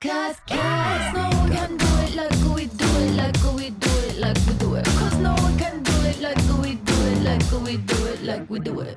[0.00, 4.20] Cause, cause no one can do it like we do it, like we do it,
[4.20, 4.84] like we do it.
[4.84, 8.48] Cause no one can do it like we do it, like we do it, like
[8.48, 8.96] we do it.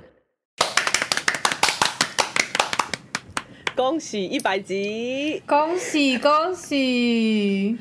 [3.75, 5.41] 恭喜一百集！
[5.47, 7.79] 恭喜恭喜，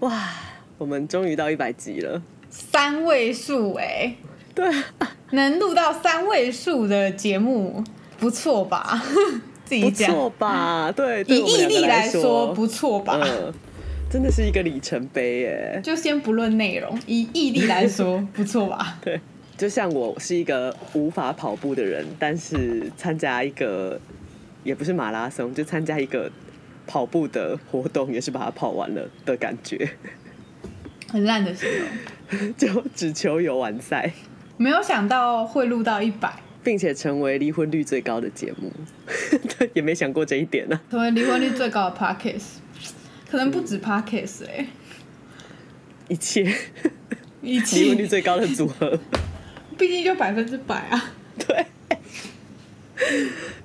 [0.00, 0.28] 哇，
[0.76, 2.20] 我们终于到一百集了。
[2.50, 4.14] 三位数哎、
[4.54, 4.70] 对，
[5.30, 7.82] 能录到三位数的节目，
[8.18, 9.02] 不错吧？
[9.72, 10.92] 自己不讲，错吧？
[10.94, 13.18] 对，以毅力来说说不错吧？
[13.24, 13.52] 嗯，
[14.10, 15.80] 真的是一个里程碑耶。
[15.82, 18.98] 就先不论内容，以毅力来说 不错吧？
[19.02, 19.18] 对，
[19.56, 23.98] 就像我是一个无法跑步的人，但是参加一个
[24.62, 26.30] 也不是马拉松，就参加一个
[26.86, 29.88] 跑步的活动，也是把它跑完了的感觉，
[31.08, 31.66] 很烂的形
[32.28, 34.12] 容， 就只求有完赛，
[34.58, 36.30] 没有想到会录到一百，
[36.62, 38.70] 并且成为离婚率最高的节目，
[39.58, 42.58] 对， 也没想过这一点呢、成为离婚率最高的 podcast，
[43.30, 44.66] 可能不止 podcast 哎、
[46.08, 46.52] 一切
[47.40, 48.98] 一切离婚率，最高的组合，
[49.78, 51.12] 毕竟就百分之百啊。
[51.38, 51.66] 对。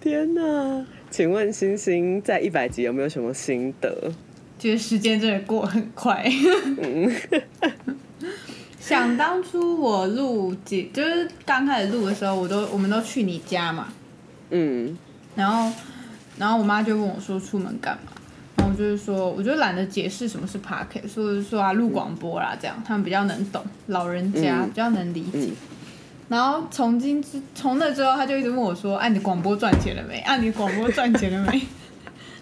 [0.02, 0.86] 天哪！
[1.12, 4.12] 请问星星在一百集有没有什么心得？
[4.58, 6.26] 觉得时间真的过很快。
[8.88, 13.88] 想当初我录节，就是刚开始录的时候，我都我们都去你家嘛，
[14.50, 14.98] 嗯，
[15.36, 15.72] 然后
[16.38, 18.12] 然后我妈就问我说出门干嘛，
[18.56, 25.32] 然后我就是说，我就懒得解释什么是 podcast，所以我就说啊录广播啦，这样他们比较能懂，老人家嗯比较能理解。
[25.34, 25.52] 嗯
[26.30, 30.20] 然后从今之从那之后，他就一直问我说：“啊，你广播赚钱了没？
[30.20, 31.62] 啊，你广播赚钱了没？”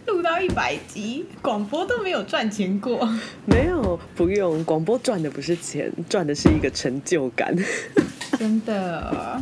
[0.06, 3.08] 录到一百集，广播都没有赚钱过。
[3.46, 4.64] 没有，不用。
[4.64, 7.56] 广播赚的不是钱，赚的是一个成就感。
[8.38, 9.42] 真的，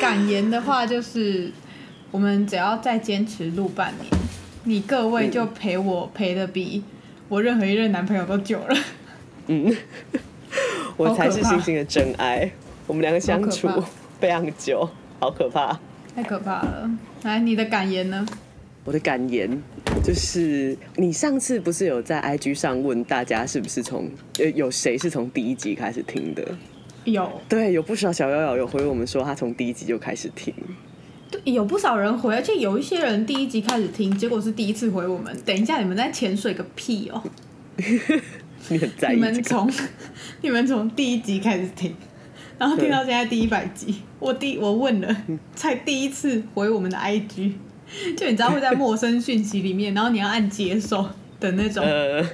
[0.00, 1.50] 感言的话就是，
[2.10, 4.06] 我们只要再坚持录半年，
[4.64, 6.84] 你各位就陪我陪的比
[7.28, 8.76] 我任何一任男朋友都久了。
[9.48, 9.74] 嗯，
[10.96, 12.50] 我才是星星的真爱。
[12.86, 13.68] 我们两个相处
[14.20, 14.88] 非常久，
[15.18, 15.78] 好可怕。
[16.14, 16.90] 太可怕了！
[17.22, 18.26] 来，你的感言呢？
[18.84, 19.48] 我的感言
[20.02, 26.44] 就是，你上次不是有在 IG 上问大家是不是从呃有谁是从第一集开始听的？
[27.04, 30.52] 有，对，有不少小妖妖有回我们说他从第一集就开始听。
[31.30, 35.34] 对，有不少人回，而且有一些人第一集开始听，结果是第一次回我们。
[35.44, 37.22] 等一下，你们在潜水个屁哦！
[38.68, 39.16] 你？
[39.16, 39.70] 们从
[40.42, 41.94] 你们从第一集开始听，
[42.58, 45.16] 然后听到现在第一百集，我第我问了，
[45.54, 47.52] 才第一次回我们的 IG，
[48.16, 51.08] 就你知道会在陌生讯息里面，然后你要按接受
[51.38, 52.24] 的那种，呃，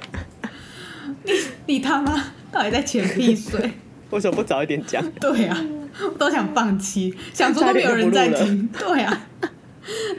[1.66, 3.72] 你他妈到底在潜屁水？
[4.10, 5.04] 为什么不早一点讲？
[5.20, 5.64] 对啊，
[6.02, 9.26] 我都想放弃，想说都没有人在听，对啊。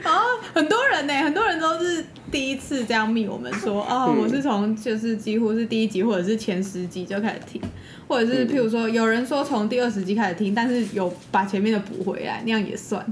[0.02, 0.20] 然后
[0.52, 7.62] 很多人呢、很多人都是第一次这样密我们说，哦，嗯我是从就是几乎是第一集或者是前十集就开始听，
[8.08, 13.04] 或者是嗯譬如说有人说从第二十集开始听，但是有把前面的补回来，那样也算。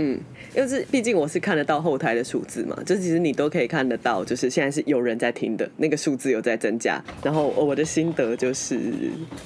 [0.00, 0.18] 嗯，
[0.56, 7.02] 因为是毕竟我是看得到后台的数字嘛，就其实你都可以看得到，就是现在是有人在听的那个数字有在增加。
[7.22, 8.78] 然后我的心得就是，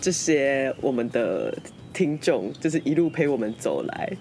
[0.01, 1.57] 这些我们的
[1.93, 4.13] 听众就是一路陪我们走来，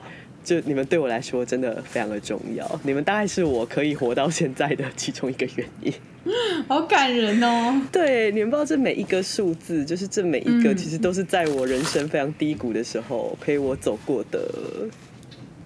[0.43, 5.93] 就你们对我来说真的非常的重要，你们大概是我可以活到现在的其中一个原因。
[6.69, 7.81] 好感人哦！
[7.91, 14.41] 对，你们不知道这每一个数字，就是这每一个，嗯其实都是在我人生非常低谷的时候陪我走过的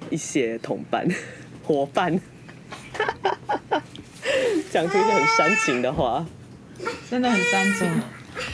[0.10, 1.08] 一些同伴、
[1.64, 2.20] 伙伴。
[4.72, 6.26] 讲出一些很煽情的话，
[7.10, 7.90] 真的很煽情。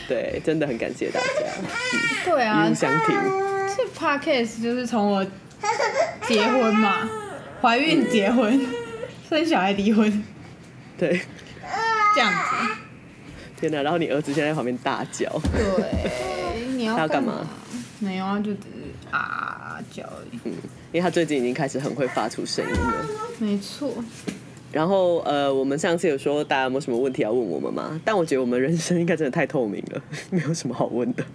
[0.07, 1.25] 对，真的很感谢大家，
[2.23, 3.15] 对啊一路，相挺。
[3.75, 5.25] 这 podcast 就是从我
[6.27, 7.09] 结婚嘛，
[7.61, 8.65] 怀孕结婚，
[9.27, 10.23] 生小孩离婚
[10.97, 11.21] 对，
[12.15, 12.37] 这样子。
[13.59, 13.81] 天哪！
[13.81, 17.45] 然后你儿子现在在旁边大叫，对， 你要干嘛？
[17.99, 20.39] 没有啊，就只是啊叫而已。
[20.93, 23.05] 因为他最近已经开始很会发出声音了。
[23.39, 23.91] 没错，
[24.71, 27.99] 然后呃，我们上次有说大家有没有什么问题要问我们吗？
[28.05, 30.01] 但我觉得我们人生应该真的太透明了，
[30.31, 31.25] 没有什么好问的。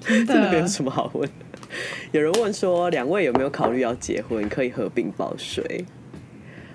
[0.00, 0.66] 真真的没有。
[0.66, 1.68] 什么好问的。
[2.12, 5.84] 有人问说，两位有没有考虑要结婚，可以合并报税？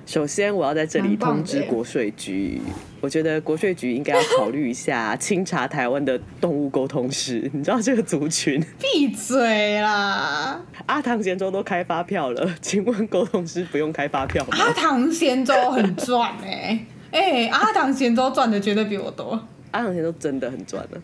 [0.08, 2.62] 首先，我要在这里通知国税局，
[3.02, 7.48] 我觉得国税局应该要考虑一下清查台湾的动物沟通师。
[7.54, 10.62] 你知道这个族群， 闭嘴啦！
[10.86, 14.58] 阿唐咸粥都开发票了， 请问沟通师不用开发票吗？
[14.58, 19.38] 阿唐咸粥很赚哎、哎、阿唐咸粥赚的绝对比我多。
[19.72, 21.02] 阿唐咸粥真的很赚了。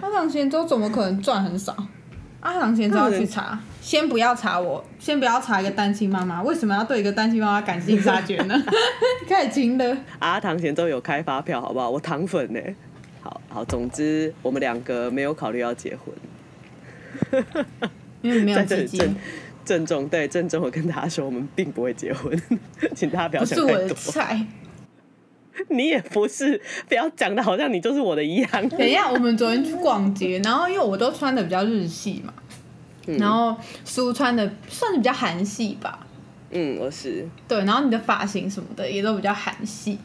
[0.00, 1.76] 阿唐咸粥怎么可能赚很少？
[2.46, 8.54] 阿唐咸粥要去查，先不要查我，先不要查一个单亲妈妈，为什么要对一个单亲妈妈赶尽杀绝呢？
[9.28, 11.90] 开始亲了，阿，唐贤都有开发票，好不好？
[11.90, 12.60] 我糖粉呢？
[13.20, 17.44] 好好，总之我们两个没有考虑要结婚，
[18.22, 19.16] 因为你没有在这鸡鸡，里郑
[19.64, 22.40] 郑重对郑重的跟大家说，我们并不会结婚，
[22.94, 23.96] 请大家不要不是我的想太多。
[24.12, 24.46] 菜。
[25.68, 28.68] 你也不是，不要讲的好像你就是我的一样。
[28.70, 32.32] 等一下，我们昨天去逛街，然后因为我都穿的比较日系嘛，
[33.06, 36.06] 嗯然后苏穿的算是比较韩系吧，
[36.50, 37.26] 嗯，我是。
[37.46, 39.98] 对，然后你的发型什么的也都比较韩系，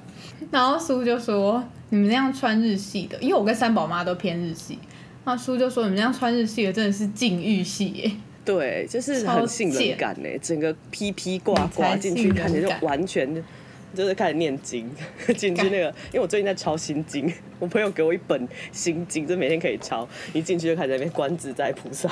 [0.51, 4.80] 然后苏就说你们那样穿日系的，因为我跟三宝妈都偏日系，
[5.25, 8.12] 那苏就说你们那样穿日系的真的是禁欲系耶，
[8.45, 13.44] 对，就是很性冷感呢，整个披披挂挂进去，你才性冷看起来就完全
[13.94, 14.90] 就是开始念经，
[15.36, 22.10] 进去那个，因为我最近在抄心经，我朋友给我一本心经，就每天可以抄，一进去就开始在那边观自在菩萨，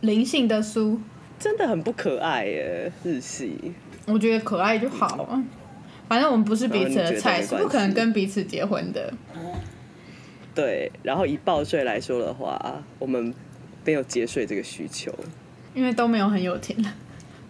[0.00, 1.00] 灵性的书，
[1.38, 3.74] 真的很不可爱耶，日系。
[4.06, 5.42] 我觉得可爱就好了。
[6.08, 9.12] 反正我们不是彼此的菜，是不可能跟彼此结婚的。
[10.54, 13.34] 对，然后以报税来说的话，我们
[13.84, 15.12] 没有节税这个需求，
[15.74, 16.76] 因为都没有很有钱。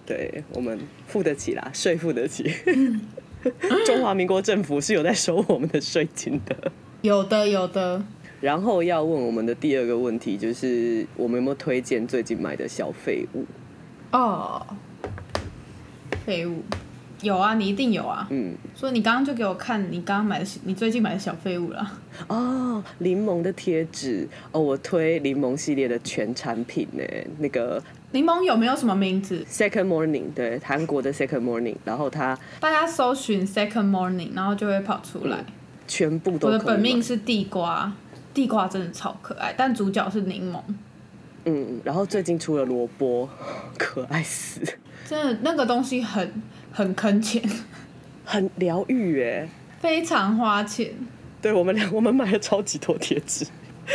[0.06, 2.50] 对我们付得起啦，税付得起。
[3.84, 6.72] 中华民国政府是有在收我们的税金的。
[7.02, 8.02] 有的，有的。
[8.40, 13.44] 然后要问我们的第二个问题就是，我们有没有推荐最近买的小废物？
[14.12, 14.66] 哦，
[16.24, 16.62] 废物
[17.22, 18.26] 有啊，你一定有啊。
[18.30, 21.98] 嗯，所以你刚刚就给我看你刚刚买的，你最近买的小废物了。
[22.28, 27.02] 哦，柠檬的贴纸哦，我推柠檬系列的全产品呢，
[27.38, 27.82] 那个
[28.16, 35.44] 柠檬有没有什么名字？Second Morning，对，韩国的 Second Morning，然后它大家搜寻 Second Morning，然后就会跑出来。
[35.86, 37.92] 全部都我的本命是地瓜，
[38.32, 40.58] 地瓜真的超可爱，但主角是柠檬，
[41.44, 43.28] 嗯，然后最近出了萝卜，
[43.76, 44.62] 可爱死，
[45.06, 46.42] 真的那个东西很
[46.72, 47.42] 很坑钱，
[48.24, 49.46] 很疗愈哎。
[49.78, 50.90] 非常花钱。
[51.42, 53.46] 对我们俩，我们买了超级多贴纸，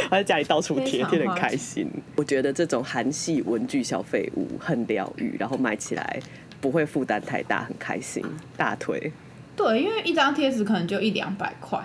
[0.09, 1.89] 还在家里到处贴，贴得很开心。
[2.15, 6.19] 我觉得这种韩系文具小废物很疗愈，然后买起来
[6.59, 8.23] 不会负担太大，很开心，
[8.55, 9.11] 大推。
[9.55, 11.79] 对，因为一张贴纸可能就一两百块，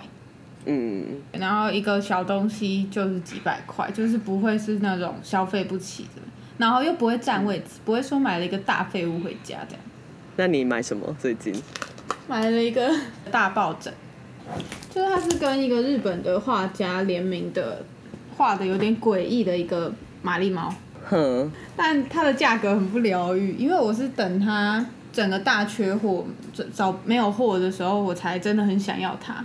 [0.65, 6.21] 嗯，然后一个小东西就是几百块，就是不会是那种消费不起的，
[6.57, 9.83] 然后又不会占位置，不会说买了一个大废物回家这样。
[10.37, 11.53] 那你买什么最近？
[12.27, 12.89] 买了一个
[13.31, 13.93] 大抱枕，
[14.89, 17.85] 就是它是跟一个日本的画家联名的，
[18.37, 19.91] 画的有点诡异的一个
[20.21, 20.71] 玛丽猫，
[21.09, 26.23] 哼，但它的价格很不疗愈，因为我是等它整个大缺货，
[26.53, 29.43] 找找没有货的时候，我才真的很想要它，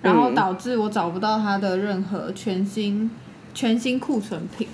[0.00, 3.10] 然后嗯导致我找不到它的任何全新
[3.52, 4.66] 全新库存品，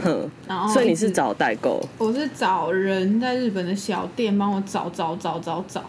[0.00, 1.84] 哼，然后所以你是找代购？
[1.98, 5.82] 我是找人在日本的小店帮我找找找找找，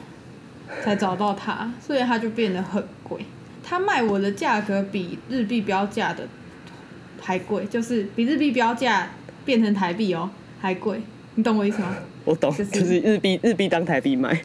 [0.84, 3.24] 才找到它，所以它就变得很贵。
[3.64, 6.28] 它卖我的价格比日币标价的
[7.26, 9.10] 还贵，就是比日币标价
[9.44, 10.30] 变成台币哦
[10.62, 11.02] 还贵，
[11.34, 11.96] 你懂我意思吗？
[12.24, 14.40] 我懂，就是就是日币日币当台币卖。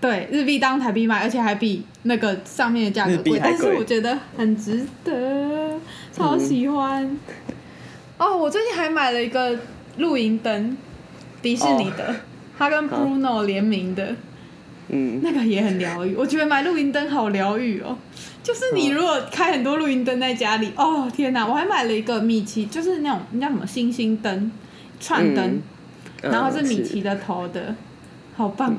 [0.00, 5.80] 对，日币当台币卖，而且还比那个上面的价格贵，但是我觉得很值得，
[6.12, 7.18] 超喜欢。
[8.18, 9.58] 哦，我最近还买了一个
[9.96, 10.76] 露营灯，
[11.42, 12.14] 迪士尼的，
[12.56, 14.14] 它跟好 Bruno 联名的，
[14.88, 16.14] 嗯，那个也很疗愈。
[16.14, 17.96] 我觉得买露营灯好疗愈哦，
[18.42, 21.46] 就是你如果开很多露营灯在家里，哦天哪！
[21.46, 24.50] 我还买了一个米奇，就是那种那叫什么星星灯、
[25.00, 25.60] 串灯，
[26.22, 27.74] 嗯然后是嗯米奇的头的，
[28.36, 28.76] 好棒！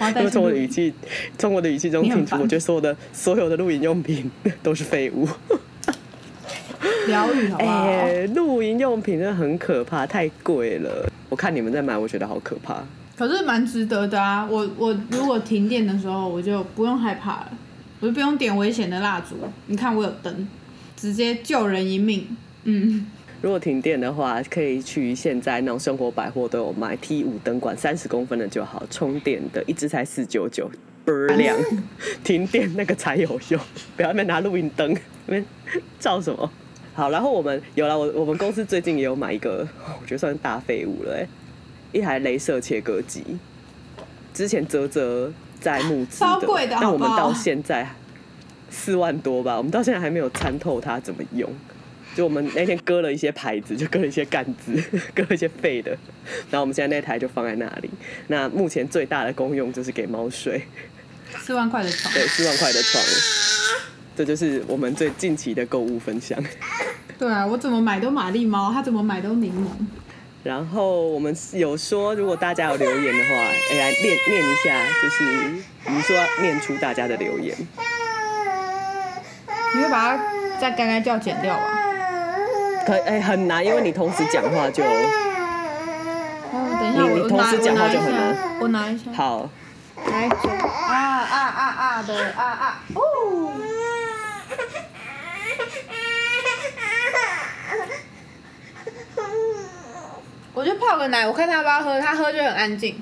[0.00, 0.30] 因为。
[0.30, 0.94] 从我的语气，
[1.36, 4.30] 从我的语气中听出，我觉得所有的所有的露营用品
[4.62, 5.28] 都是废物。
[7.08, 7.86] 疗愈好不好？
[7.90, 11.10] 哎、露营用品真的很可怕，太贵了。
[11.28, 12.84] 我看你们在买，我觉得好可怕。
[13.18, 14.46] 可是蛮值得的啊！
[14.48, 17.52] 我我如果停电的时候，我就不用害怕了，
[17.98, 19.34] 我就不用点危险的蜡烛。
[19.66, 20.48] 你看我有灯，
[20.96, 22.24] 直接救人一命。
[22.62, 23.06] 嗯，
[23.42, 30.70] 如果停电的话，可以去现在那种生活百货都有卖 T 五灯管，三十公分的就好，充电的，一支才四九九，
[31.04, 31.56] 倍儿亮。
[32.22, 33.60] 停电那个才有用，
[33.96, 34.96] 不要在那边拿录音灯，
[35.26, 35.44] 那边
[35.98, 36.48] 照什么？
[36.94, 39.66] 好，然后我们有了，我我们公司最近也有买一个，
[40.00, 41.26] 我觉得算是大废物了、哎，
[41.92, 43.22] 一台镭射切割机。
[44.34, 47.88] 之前泽泽在募资超贵的但我们到现在
[48.70, 51.50] 四万多吧，我们到现在还没有参透它怎么用。
[52.14, 54.72] 就我们那天割了一些牌子，就割了一些杆子，
[55.14, 55.90] 割了一些废的，
[56.50, 57.90] 然后我们现在那台就放在那里。
[58.26, 60.62] 那目前最大的功用就是给猫睡，
[61.38, 63.04] 四万块的床，对，四万块的床，
[64.16, 66.42] 这就是我们最近期的购物分享。
[67.18, 69.68] 对啊，我怎么买都玛丽猫，它怎么买都柠檬。
[70.44, 73.34] 然后我们有说，如果大家有留言的话，
[73.70, 75.24] 哎，来念念一下，就是
[75.86, 77.54] 你说要念出大家的留言。
[79.74, 80.22] 你会把它
[80.58, 81.78] 在该该叫剪掉吧？
[82.86, 88.10] 可哎很难，因为你同时讲话就哦，等一下，你你我拿同时讲话就很
[88.60, 89.12] 我拿一难下我拿一下。
[89.12, 89.50] 好。
[90.06, 93.52] 来，九啊啊啊啊的啊啊哦。
[100.58, 102.96] 我就泡个奶，我看他要不要喝，他喝就很安静。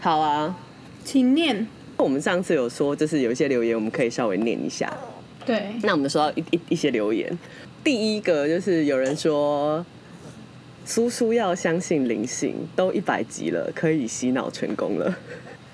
[0.00, 0.56] 好啊，
[1.04, 1.66] 请念。
[1.98, 4.90] 我们上次有说，就是有一些留言，我们可以稍微念一下。
[5.44, 7.38] 对，那我们收到一一一些留言，
[7.84, 9.84] 第一个就是有人说，
[10.86, 15.14] 苏苏要相信灵性，都一百集了，可以洗脑成功了。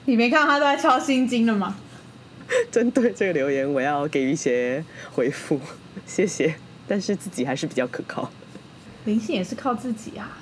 [0.06, 1.76] 你没看到他都在抄心经了吗？
[2.72, 5.60] 针对这个留言，我要给予一些回复，
[6.08, 6.56] 谢谢。
[6.88, 8.28] 但是自己还是比较可靠。
[9.04, 10.38] 灵性也是靠自己啊。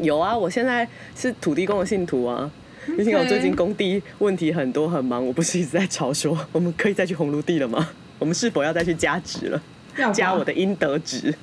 [0.00, 2.50] 有啊，我现在是土地公的信徒啊。
[2.96, 7.90] 毕竟我最近工地问题很多很忙，我不是一直在吵说，我们可以再去红炉地了吗？
[8.18, 9.60] 我们是否要再去加值了？
[9.96, 11.34] 要加我的应得值。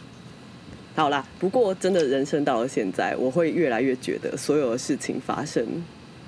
[0.95, 5.65] 好啦，不过真的人生到了现在，我会越来越觉得，所有的事情发生，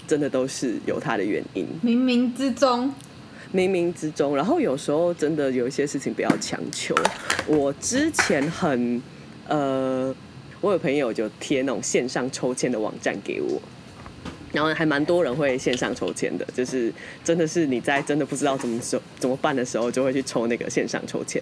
[0.06, 2.94] 真的都是有它的原因，冥冥之中，
[3.54, 4.36] 冥冥之中。
[4.36, 6.94] 然后有时候真的有一些事情不要强求。
[7.48, 9.02] 我之前很
[9.48, 10.14] 呃，
[10.66, 13.62] 我有朋友就贴那种线上抽签的网站给我。
[14.52, 16.92] 然后还蛮多人会线上抽签的，就是
[17.24, 21.40] 真的是你在真的不知道怎么手怎么办的时候，就会去抽那个线上抽签。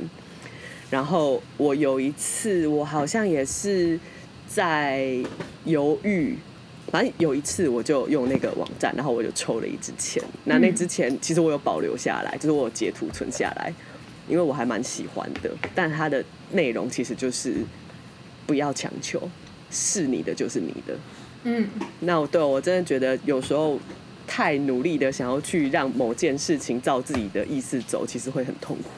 [0.89, 3.97] 然后我有一次，我好像也是
[4.45, 5.15] 在
[5.63, 6.35] 犹豫，
[6.91, 10.21] 反正有一次我就用那个网站，然后我就抽了一支签。
[10.43, 13.73] 那那支签其实我有保留下来，就是我有截图存下来，
[14.27, 15.49] 因为我还蛮喜欢的。
[15.73, 17.57] 但它的内容其实就是
[18.45, 19.29] 不要强求，
[19.71, 20.97] 是你的就是你的。
[21.43, 21.67] 嗯，
[21.99, 23.79] 那我对我真的觉得有时候
[24.25, 28.89] 太努力的想要去让某件事情照自己的意思走，其实会很痛苦。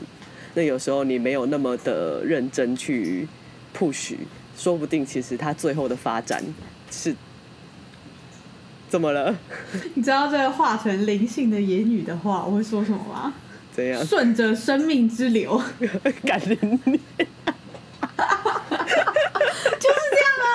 [0.53, 3.27] 那有时候你没有那么的认真去
[3.77, 4.15] push，
[4.57, 6.41] 说不定其实它最后的发展
[6.91, 7.13] 是
[8.87, 9.35] 怎么了？
[9.95, 13.33] 你知道这个化成灵性的言语的话，我会说什么吗？
[13.73, 14.05] 怎样？
[14.05, 15.61] 顺着生命之流，
[16.23, 16.93] 感人你？
[16.93, 17.01] 就
[19.91, 20.47] 是这样啊。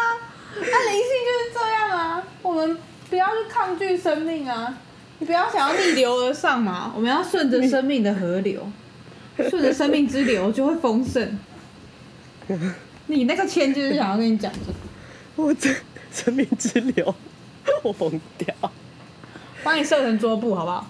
[0.54, 4.78] 那灵性就是这样啊，我们不要去抗拒生命啊，
[5.18, 8.70] 你不要想要逆流而上嘛，我们要顺着生命的河流，
[9.36, 11.38] 顺着生命之流就会丰盛。
[13.06, 14.74] 你那个签就是想要跟你讲这个，
[15.36, 15.74] 我这
[16.12, 17.14] 生命之流，
[17.82, 18.54] 我疯掉。
[19.62, 20.86] 帮你设成桌布好不好？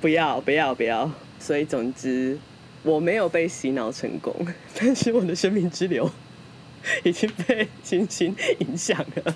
[0.00, 1.10] 不要不要不要！
[1.38, 2.38] 所以总之，
[2.82, 4.34] 我没有被洗脑成功，
[4.74, 6.10] 但是我的生命之流
[7.04, 9.34] 已经被星星影响了。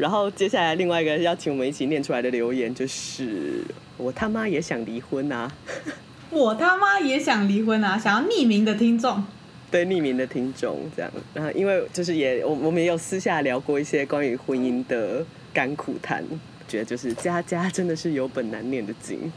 [0.00, 3.62] 然后接下来另外一个要请我们一起念出来的留言就是
[3.98, 5.50] ：“我他妈也想离婚啊
[6.30, 7.98] 我他妈也想离婚啊！
[7.98, 9.22] 想要匿名的听众，！”
[9.70, 16.24] 对匿名的听众这样，然后因为就是也我我们也有私下聊过一些关于婚姻的甘苦谈，
[16.66, 19.30] 觉得就是家家真的是有本难念的经。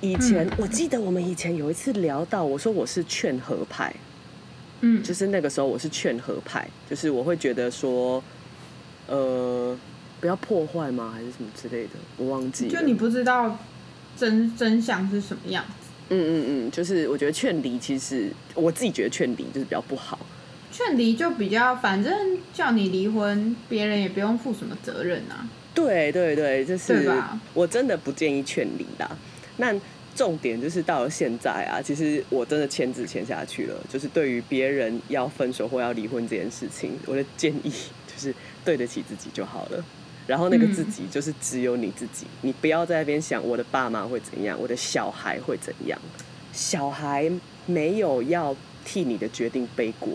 [0.00, 3.94] 以前、我记得我们以前有一次聊到，我说我是劝和派，
[4.82, 8.22] 嗯，就是那个时候我是劝和派，就是我会觉得说，
[9.06, 9.76] 呃，
[10.20, 11.12] 不要破坏吗？
[11.14, 12.70] 还是什么之类的，我忘记了。
[12.70, 13.58] 就你不知道
[14.16, 15.90] 真真相是什么样子。
[16.10, 20.18] 嗯嗯嗯，就是我觉得劝离，其实我自己觉得劝离就是比较不好。
[20.70, 25.48] 劝离就比较，反正叫你离婚，别人也不用负什么责任啊。
[25.74, 29.10] 对对对，就是吧我真的不建议劝离的。
[29.56, 29.74] 那
[30.14, 33.74] 重点就是到了现在啊，其实我真的签字签下去了。
[33.88, 37.70] 就是对于别人要分手或要离婚这件事情，我的建议
[38.06, 38.34] 就是
[38.64, 39.84] 对得起自己就好了。
[40.26, 45.98] 然后那个嗯自己就是只有你自己，你不要在那边想我的爸妈会怎样，我的小孩会怎样。
[46.50, 47.30] 小孩
[47.66, 50.08] 没有要替你的决定背锅，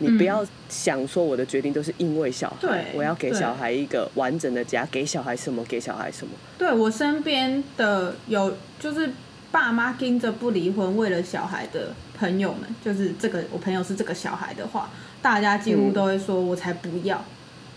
[0.00, 6.34] 你不嗯要想说我的决定都是因为小孩对，我要给小孩一个完整的家，给小孩什么给小孩什么。
[6.58, 9.10] 对我身边的有就是
[9.50, 14.90] 爸妈盯着不离婚，为了小孩的朋友们，就是这个我朋友是这个小孩的话，
[15.22, 17.24] 大家几乎嗯都会说：“我才不要，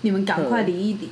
[0.01, 1.10] 你们赶快离一离，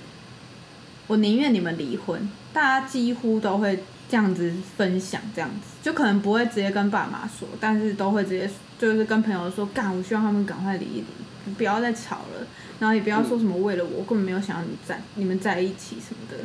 [1.08, 3.78] 我宁愿你们离婚。”大家几乎都会
[4.10, 12.48] 这样子分享，这样子就可能不会直接跟爸妈说，但是都会直接就是跟朋友说：“干，我希望他们赶快离一离，不要再吵了。”
[12.80, 16.44] 然后也不要说什么为了我，我根本没有想要你在你们在一起什么的。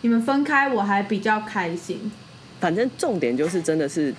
[0.00, 2.10] 你们分开我还比较开心。
[2.60, 4.14] 反正重点就是真的是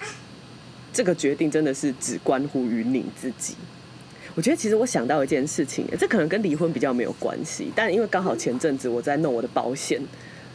[0.91, 3.55] 这个决定真的是只关乎于你自己。
[4.35, 9.99] 我觉得其实我想到一件事情，这可能跟离婚比较没有关系，但因为刚好前阵子我在弄我的保险，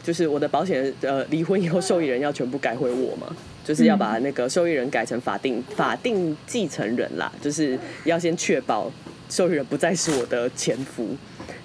[0.03, 3.27] 就是我的保险呃离婚以后受益人要全部改回我嘛，
[3.63, 8.91] 就是要把那个受益人改成法定法定继承人啦，就是要先确保
[9.29, 11.15] 受益人不再是我的前夫，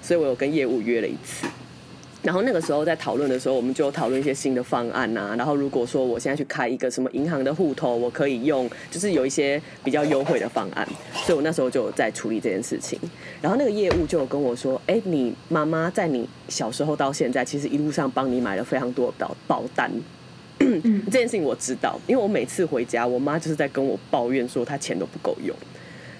[0.01, 1.47] 所以我有跟业务约了一次。
[2.23, 10.87] 然后那个时候在讨论的时候，我们就讨论一些新的方案啊、然后如果说我现在去开一个什么银行的户头，我可以用，就是有一些比较优惠的方案，
[11.25, 12.99] 所以我那时候就在处理这件事情。
[13.41, 19.91] 然后那个业务就有跟我说：“哎，你妈妈在你小时候到现在，其实一路上帮你买了非常多的保保单。”
[20.59, 25.55] 这件事情我知道，因为我每次回家，我妈就是在跟我抱怨说她钱都不够用。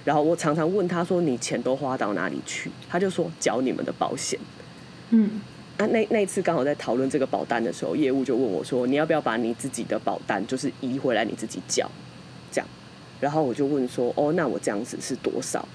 [0.03, 4.39] 然后我常常问她说：“你钱都花到哪里去？”她就说：“缴你们的保险。”
[5.13, 5.41] 嗯，
[5.77, 11.89] 啊，那那一次刚好在讨论这个保单的时候，业务就问我说：“你要不要把你自己的保单就是移回来你自己缴？”
[12.51, 12.67] 这样，
[13.19, 15.67] 然后我就问说：“哦，那我这样子是多少？”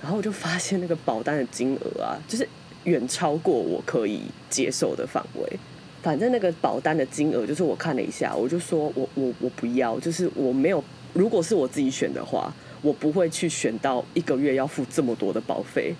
[0.00, 2.48] 然后我就发现那个保单的金额啊，就是
[2.84, 5.58] 远超过我可以接受的范围。
[6.00, 10.82] 反正那个保单的金额，就是我看了一下，我就说我我我不要，就是我没有，
[11.12, 15.92] 如果是我自己选的话，我不会去选到一个月要付这么多的保费。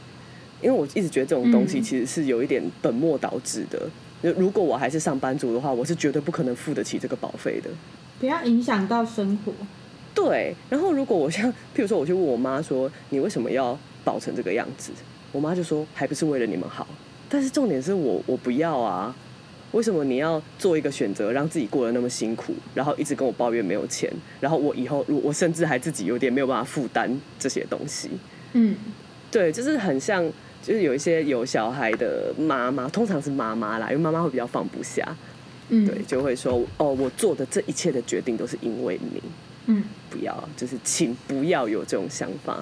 [0.61, 3.89] 因为我一直觉得这种东西嗯其实是有一点本末倒置的。
[4.23, 7.71] 就如果我还是上班族的话，我是绝对不可能付得起这个保费的。
[8.19, 9.53] 不要影响到生活。
[10.15, 14.91] 对，然后如果我像， 譬如说我去问我妈说，你为什么要保成这个样子？
[15.31, 16.85] 我妈就说，还不是为了你们好。
[17.29, 19.15] 但是重点是我我不要啊，
[19.71, 24.11] 为什么你要做一个选择，让自己过得那么辛苦，然后一直跟我抱怨没有钱，
[24.41, 28.11] 然后我以后我甚至还自己有点没有办法负担这些东西。
[28.55, 28.75] 嗯，
[29.31, 30.29] 对，就是很像，
[30.69, 35.17] 就是有一些有小孩的妈妈，通常是妈妈啦，因为妈妈会比较放不下，
[35.71, 39.23] 嗯，对，就会说，哦，我做的这一切的决定都是因为你，
[39.65, 42.59] 嗯，不要，就是请不要有这种想法。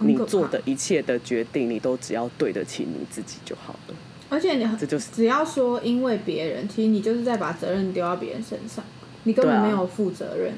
[0.00, 3.94] 你做的一切的决定，你都只要对得起你自己就好了。
[4.28, 8.84] 而且你这就是只要说因为别人，其实你就是在把责任丢到别人身上，
[9.22, 10.54] 你根本没有负责任。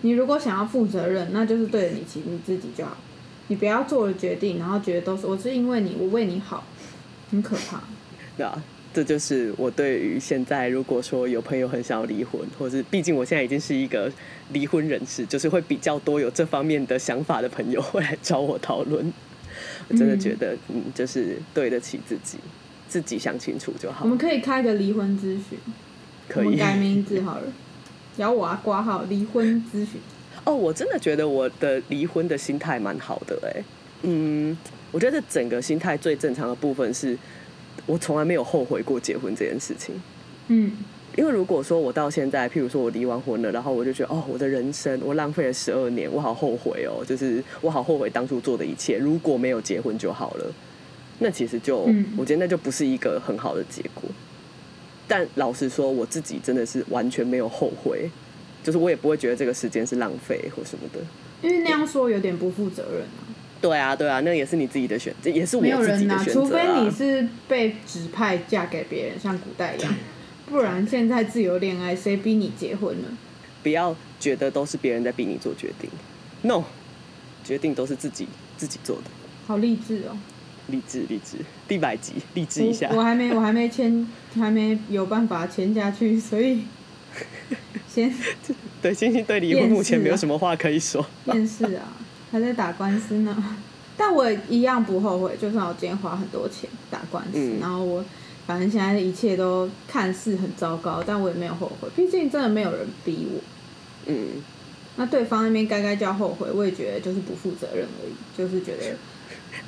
[0.00, 2.96] 你如果想要负责任，那就是对得你起你自己就好。
[3.48, 6.64] 你不要做了决定，然后觉得都是我是因为你，我为你好，
[7.30, 7.80] 很可怕。
[8.36, 8.62] 对啊，
[8.94, 14.10] 这就是我对于现在如果说有朋友很想要离婚，或是毕竟我现在已经是一个
[14.52, 19.12] 离婚人士，就是会比较多有这方面的想法的朋友会来找我讨论。
[19.88, 22.38] 我真的觉得，嗯，就是对得起自己，
[22.88, 24.08] 自己想清楚就好我。
[24.08, 25.58] 们可以开个离婚咨询，
[26.28, 27.52] 可以改名字好了，
[28.16, 30.00] 然后我要挂号离婚咨询。
[30.44, 33.62] 哦，我真的觉得我的离婚的心态蛮好的哎、
[34.02, 34.56] 嗯，
[34.90, 37.16] 我觉得整个心态最正常的部分是，
[37.86, 39.94] 我从来没有后悔过结婚这件事情。
[40.48, 40.72] 嗯
[41.14, 50.46] 因为如果说我到现在，譬如说我离完婚了，然后我就觉得哦，我的人生我浪费了十二年，我好后悔哦，就是我好后悔当初做的一切，如果没有结婚就好了。
[51.18, 54.04] 那其实就，嗯我觉得那就不是一个很好的结果。
[55.06, 58.10] 但老实说，我自己真的是完全没有后悔，
[58.62, 61.00] 就是我也不会觉得这个时间是浪费或什么的。
[61.42, 63.28] 因为那样说有点不负责任啊。
[63.60, 66.44] 对啊，对啊，那也是你自己的选择，也是我自己人，的选择、啊。
[66.44, 69.94] 除非你是被指派嫁给别人，像古代一样，
[70.46, 73.08] 不然现在自由恋爱，谁逼你结婚了？
[73.62, 75.88] 不要觉得都是别人在逼你做决定
[76.42, 76.64] ，no，
[77.44, 79.04] 决定都是自己自己做的。
[79.46, 80.18] 好励志哦！
[80.66, 81.36] 励志励志，
[81.68, 82.96] 第百集励志一下我。
[82.96, 86.62] 我还没我还没签，还没有办法签下去，所以
[87.92, 88.12] 先
[88.80, 91.04] 对，星星对离婚目前没有啊什么话可以说。
[91.24, 91.82] 面试啊，
[92.30, 93.36] 还在打官司呢。
[93.96, 98.02] 但我一样不后悔，就算我今天花很多钱打官司，嗯然后我
[98.46, 103.40] 反正现在一切都看似很糟糕，但我也没有后悔，毕竟真的没有人逼我。
[104.06, 104.42] 嗯，
[104.96, 108.96] 那对方那边该该叫后悔，我也觉得就是不负责任而已，就是觉得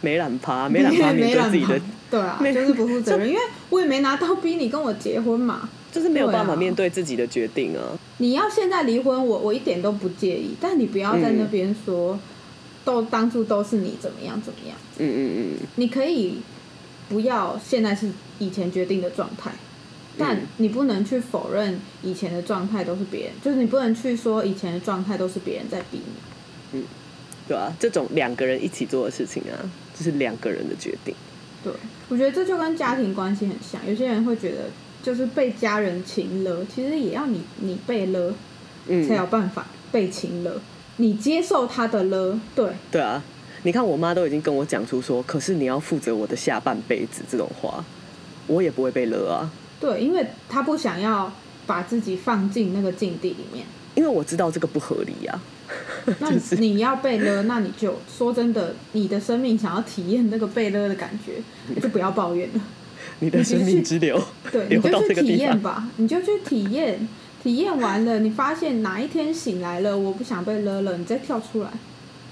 [0.01, 1.81] 没懒趴，没懒趴面对自己的
[2.41, 5.69] 没懒，对啊，就是不负责任， 因为我也没拿到逼你跟我结婚嘛。
[5.95, 7.97] 就是没有办法面对自己的决定啊。
[8.19, 12.19] 你要现在离婚，我我一点都不介意，但你不要在那边说，
[12.85, 14.77] 都当初都是你怎么样怎么样。
[14.99, 16.39] 嗯嗯嗯，你可以
[17.09, 19.53] 不要现在是以前决定的状态，
[20.19, 26.81] 但嗯你不能去否认以前的状态都是别人，就是你不能去说以前的状态都是别人在逼你。
[26.81, 26.85] 嗯
[27.47, 29.55] 对啊，这种两个人一起做的事情啊，
[29.95, 31.15] 就是两个人的决定。
[31.63, 31.73] 对，
[32.09, 33.81] 我觉得这就跟家庭关系很像。
[33.87, 34.71] 有些人会觉得，
[35.05, 38.35] 就是被家人情了，其实也要你你被了，
[38.89, 40.63] 嗯才，有办法被情了。
[40.97, 43.23] 你接受他的了，对，对啊。
[43.65, 47.85] 你看，我妈都已经跟我讲出说，可是你要负责我的下半辈子这种话，
[48.47, 51.31] 我也不会被勒啊，对，因为他不想要
[51.67, 53.67] 把自己放进那个境地里面。
[53.95, 55.41] 因为我知道这个不合理啊。
[56.21, 61.43] 那你要被勒，那你就说真的，你的生命想要体验那个被勒的感觉，
[61.81, 62.61] 就不要抱怨了。
[63.21, 67.09] 你的生命之流对，你 流到就去体这个地方，验吧，你就去体验，
[67.43, 71.71] 体验完了，你发现哪一天醒来了，我不想被勒了，你再跳出来，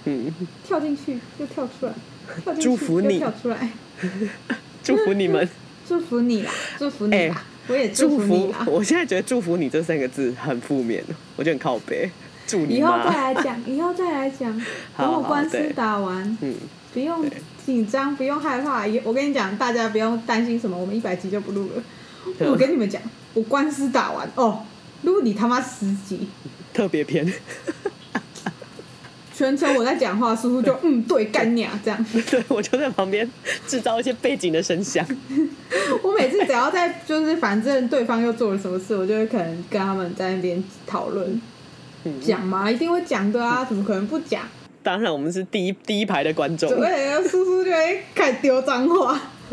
[0.04, 0.32] 嗯，
[0.66, 1.92] 跳进去又跳出来，
[2.42, 3.14] 跳进去祝福你。
[3.14, 3.70] 又跳出来，
[4.82, 5.48] 祝福你们，
[5.86, 8.66] 祝福你啦，祝福你啦，我也祝福你啦。
[8.66, 11.02] 我现在觉得“祝福你”这三个字很负面，
[11.36, 12.10] 我觉得很靠背。
[12.44, 14.60] 祝你以后再，来讲，以后再来讲。
[14.94, 16.54] 好等我官司打完，嗯，
[16.92, 17.30] 不用对
[17.64, 18.86] 紧张，不用害怕。
[18.86, 21.82] 也我跟你讲，大家不用担心什么，我们一百集就不录了。
[22.40, 23.00] 我跟你们讲，
[23.34, 24.64] 我官司打完哦，
[25.02, 26.28] 录你他妈十集，
[26.72, 27.32] 特别篇，
[29.34, 32.06] 全程我在讲话，叔叔就 嗯对干娘这样。
[32.30, 33.28] 对我就在旁边
[33.66, 35.04] 制造一些背景的声响。
[36.02, 41.40] 我每次只要在就是反正对方又做了什么事，我就会可能跟他们在那边讨论
[42.04, 44.42] 嗯讲嘛，一定会讲的啊，怎么可能不讲？
[44.82, 49.20] 当然，我们是第一第一排的观众，对，叔叔就会开始丢脏话，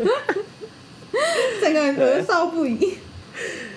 [1.60, 2.94] 整个人咳嗽不已。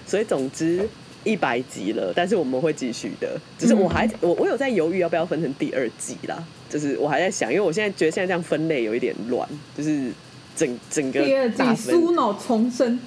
[0.05, 0.87] 所以总之
[1.23, 3.39] 一百集了，但是我们会继续的。
[3.57, 4.11] 只是我还、嗯。
[4.21, 10.11] 我我有在犹豫要不要分成第二季啦，就是我还在想，因为我现在觉得现在这样分类有一点乱，就是
[10.55, 12.99] 整整个第二季苏脑重生，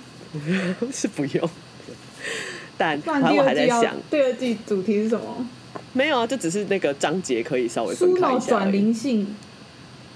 [0.92, 1.50] 是不用。
[2.78, 5.46] 但然反正我还在想，第二季主题是什么
[5.96, 8.50] 没有啊，就只是那个章节可以稍微分开一下。
[8.50, 9.34] 转灵性，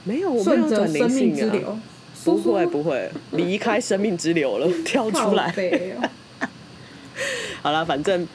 [0.05, 1.79] 没有，我没顺着有转灵性啊，之流，
[2.23, 5.55] 不会不会离开生命之流了， 跳出来
[7.63, 8.29] 好了， 反正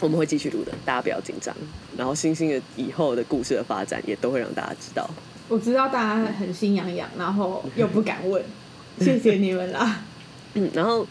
[0.00, 1.54] 我们会继续录的，大家不要紧张。
[1.94, 5.08] 然后星星的以后的故事的发展也都会让大家知道。
[5.48, 8.42] 我知道大家很心痒痒，然后又不敢问，
[8.98, 10.00] 谢谢你们啦。
[10.54, 11.06] 嗯，然后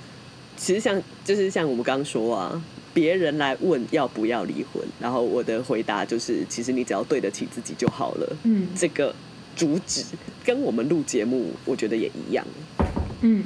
[0.58, 2.62] 其实像就是像我们刚刚说啊，
[2.96, 8.38] 别人来问要不要离婚，然后我的回答就是，其实你只要对得起自己就好了。
[8.44, 9.14] 嗯这个
[9.54, 10.06] 主旨
[10.46, 12.48] 跟我们录节目，我觉得也一样。
[13.20, 13.44] 嗯，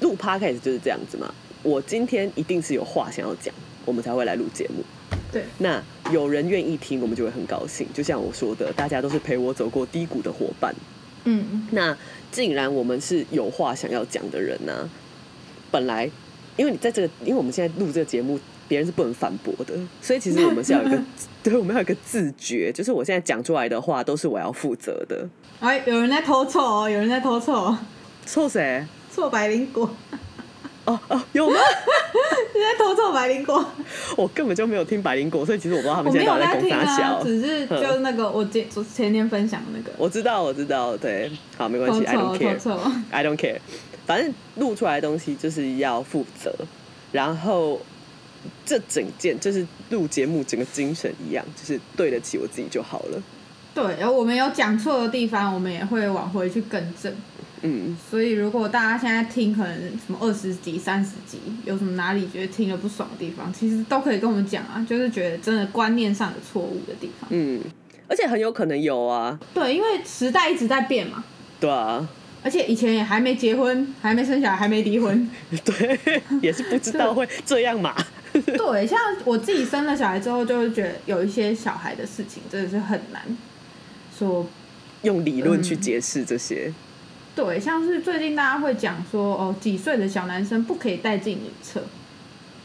[0.00, 1.34] 录 podcast 就是这样子嘛。
[1.64, 3.52] 我今天一定是有话想要讲，
[3.84, 4.84] 我们才会来录节目。
[5.32, 7.86] 对，那有人愿意听，我们就会很高兴。
[7.92, 10.72] 就像我说的，大家都是陪我走过低谷的伙伴。
[11.24, 11.96] 嗯那
[12.30, 14.88] 既然我们是有话想要讲的人呢、
[15.70, 16.08] 本来
[16.56, 21.02] 因为你在这个，因为我们现在录这个节目，别人是不能反驳的，所以其实我们是要有一个，
[21.42, 25.28] 对，我们要有一个自觉，就是我现在讲出来的话都是我要负责的。
[25.60, 27.78] 哎，有人在偷臭哦，有人在偷臭哦，
[28.26, 28.84] 臭谁？
[29.14, 29.88] 臭百灵果，
[30.86, 31.56] 哦哦，有吗？
[32.54, 33.64] 你 在偷臭白灵果。
[34.16, 37.22] 我根本就没有听白灵果，所以其实我不知道他们现在到底在在听啊，攻啥小。
[37.22, 43.58] 只是就是那个我前昨前天分享的那个我知道，我知道，对，好，没关偷系，I don't care，I don't care，
[44.06, 46.52] 反正录出来的东西就是要负责，
[47.12, 47.80] 然后
[48.64, 53.22] 这整件就是录节目整个精神一样，就是对得起我自己就好了。
[53.74, 57.12] 对，然后我们有讲错的地方，我们也会往回去更正。
[57.62, 67.28] 嗯，所以如果大家现在听可能什么二十集、三十集，有什么哪里觉得听了不爽的地方，其实都可以跟我们讲啊，就是觉得真的观念上有错误的地方。
[67.30, 67.60] 嗯，
[68.08, 71.22] 而且很有可能有啊，对，因为时代一直在变嘛，
[71.60, 72.06] 对啊，
[72.42, 75.30] 而且以前也还没结婚，还没生小孩，还没离婚。
[75.64, 75.98] 对，
[76.42, 77.94] 也是不知道会这样嘛。
[78.56, 83.22] 对，像我自己生了小孩之后，就会觉得有一些小孩的事情真的是很难
[84.16, 84.46] 说。
[85.02, 86.72] 用理论嗯去解释这些，
[87.34, 91.82] 对，像是最近大家会讲说，哦，几岁的小男生不可以带进女厕。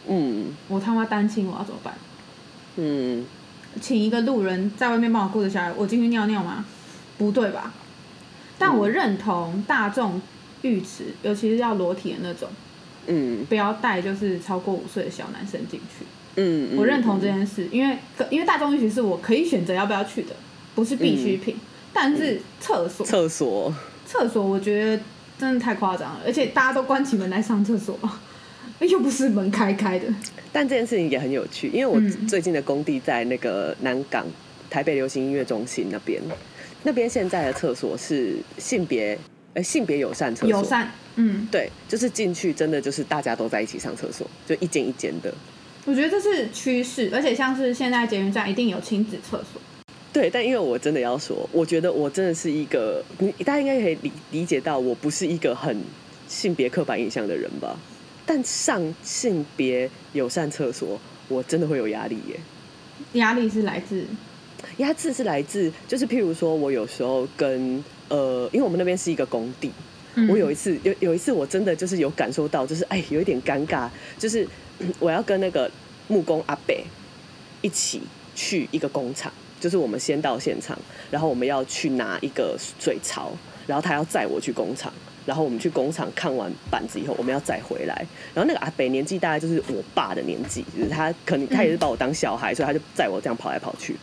[0.08, 1.95] 嗯我他妈单亲，我要怎么办？
[2.75, 3.25] 嗯，
[3.82, 6.63] 请一个路人在外面帮我顾着小孩，我进去尿尿吗？
[7.17, 7.73] 不对吧？
[8.60, 10.21] 但我认同大众
[10.62, 12.47] 浴池，尤其是要裸体的那种，
[13.07, 16.05] 嗯不要带就是超过五岁的小男生进去。
[16.35, 17.97] 嗯，我认同这件事，因为
[18.29, 20.35] 因为大众浴池是我可以选择要不要去的，
[20.75, 21.55] 不是必需品。
[21.91, 23.73] 但是厕所，厕所，
[24.05, 25.01] 厕所我觉得
[25.39, 27.97] 真的太夸张了，而且大家都关起门来上厕所，
[28.81, 30.05] 又不是门开开的。
[30.51, 34.27] 但这件事情也很有趣，因为我嗯最近的工地在那个南港
[34.69, 36.21] 台北流行音乐中心那边，
[36.83, 39.17] 那边现在的厕所是性别
[39.57, 45.33] 呃性别友善厕所，友善，嗯，对，就是进去真的就是大家都在一起上厕所，就一间一间的。
[45.85, 49.59] 我觉得这是趋势，而且像是现在捷运站一定有亲子厕所。
[50.13, 55.75] 对，但因为我真的要说，我觉得我真的是一个，你大家应该可以理理解到，我不是一个很
[56.27, 57.75] 性别刻板印象的人吧？
[58.27, 62.39] 但上性别友善厕所，我真的会有压力耶。
[63.13, 64.05] 压力是来自
[64.77, 69.71] 压制是来自，就是譬如说，我有时候跟呃，因为我们那边是一个工地，
[70.15, 74.47] 嗯我有一次有有一次我真的就是有感受到，就是哎有一点尴尬，就是
[74.79, 75.69] 嗯我要跟那个
[76.07, 76.83] 木工阿北
[77.61, 78.01] 一起
[78.35, 80.79] 去一个工厂，就就是我们先到现场，
[81.11, 83.33] 然后我们要去拿一个水槽，
[83.67, 84.93] 然后他要载我去工厂，
[85.25, 87.93] 然后我们去工厂看完板子以后，我们要再回来。
[88.33, 93.97] 然后那个阿北年纪大概就是我爸的年纪，就是他可能他也是把我当小孩，所以他就载我这样跑来跑去。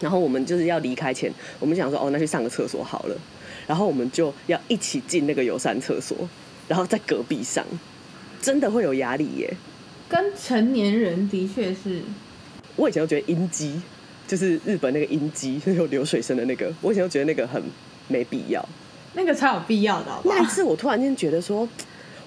[0.00, 3.16] 然后我们就是要离开前，我们想说哦，那去上个厕所好了。
[3.66, 6.16] 然后我们就要一起进那个友善厕所，
[6.66, 7.64] 然后在隔壁上，
[8.42, 9.54] 真的会有压力耶。
[10.08, 12.00] 跟成年人的确是，
[12.74, 13.80] 我以前都觉得音机
[14.26, 17.62] 就是日本那个音机有流水声的那个，我以前都觉得那个很
[18.08, 18.66] 没必要。
[19.12, 21.68] 那个才有必要的好不好那一次我突然间觉得说，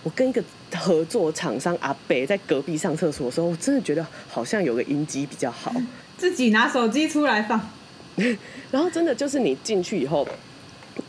[0.03, 0.41] 我跟一个
[0.75, 5.73] 合作厂商阿北在隔壁上厕所的时候，我真的觉得好像有个音机比较好。
[6.17, 7.69] 自己拿手机出来放，
[8.71, 10.27] 然后真的就是你进去以后，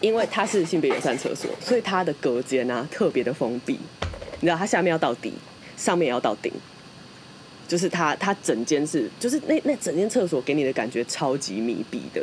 [0.01, 3.79] 因为它是性别友善厕所，所以它的隔间啊特别的封闭。
[4.40, 5.33] 你知道，它下面要到底，
[5.77, 6.53] 上面也要到顶，
[7.67, 12.23] 就是它它整间是，就是那那整间厕所给你的感觉超级密闭的。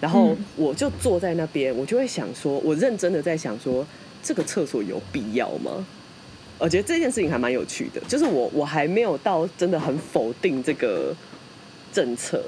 [0.00, 3.86] 然后嗯我就坐在那边，我就会想说，我认真的在想说，
[4.22, 5.84] 这个厕所有必要吗？
[6.58, 11.14] 我觉得这件事情还蛮有趣的，就是我我还没有到真的很否定这个
[11.92, 12.42] 政策，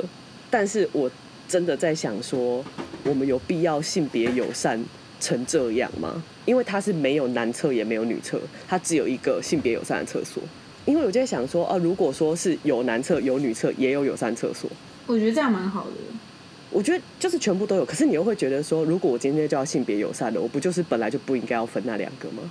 [0.50, 1.10] 但是我
[1.48, 2.64] 真的在想说，
[3.04, 4.82] 我们有必要性别友善
[5.20, 6.22] 成这样吗？
[6.44, 10.42] 因为它是没有男厕也没有女厕，它只有一个性别友善的厕所。
[10.84, 14.68] 因为我就在想说，啊、如果说是有男厕有女厕也有友善厕所，
[15.06, 15.92] 我觉得这样蛮好的。
[16.70, 17.84] 我觉得就是全部都有。
[17.84, 22.50] 可是你又会觉得说，如果我今天就要性别友善的，我不就是本来就不应该要分那两个吗？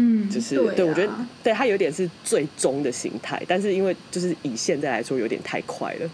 [0.00, 6.08] 嗯，就是对,、对我觉得对它有点是最终的形态，但是因为就是以现在来说有点太快了，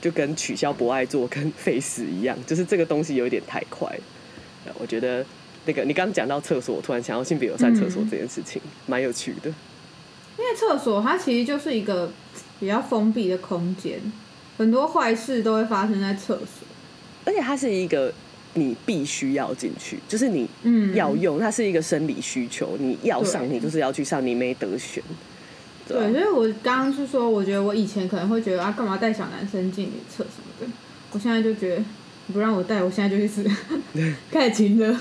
[0.00, 3.88] 就跟取消博爱做跟 face 一样，就是这个东西有点太快
[4.80, 5.24] 我觉得
[5.66, 9.52] 那个你刚刚讲到厕所，我突然想到性别友善厕所这件事情，蛮、有趣的。
[10.38, 12.10] 因为厕所它其实就是一个
[12.58, 14.00] 比较封闭的空间，
[14.58, 16.66] 很多坏事都会发生在厕所。
[17.24, 18.12] 而且它是一个
[18.56, 25.02] 你必须要进去，就是你嗯要用，它是一个生理需求，你要上你就是要去上，你没得选。
[25.86, 30.72] 对，啊所以我刚刚是说，我觉得我以前可能会觉得啊，干嘛带小男生进女厕什么的，
[31.12, 31.84] 我现在就觉得
[32.26, 33.44] 你不让我带，我现在就去试，
[34.32, 35.00] 开始亲了。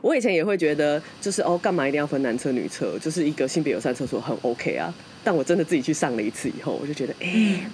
[0.00, 2.98] 我以前也会觉得，就是哦，干嘛一定要分男厕女厕？
[2.98, 4.92] 就是一个性别友善厕所很 OK 啊。
[5.22, 7.64] 但我真的自己去上了一次以后，我就觉得，哎、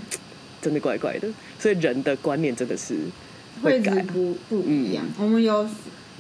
[0.61, 1.29] 真的怪怪的。
[1.59, 2.97] 所以人的观念真的是
[3.63, 4.03] 会改。
[4.03, 5.05] 不不一样。
[5.19, 5.69] 我们有